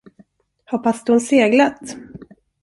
[0.65, 1.95] Har pastorn seglat?